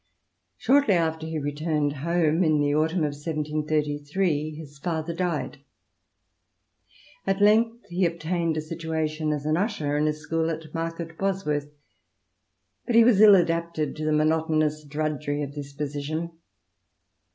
[0.57, 5.59] Shortly after he returned home, in the autumn of 1731, his father died
[7.27, 11.69] At length he obtained a situation as an usher in a school at Market Bosworth,
[12.87, 16.31] but he was ill adapted to the monotonous drudgery of this position.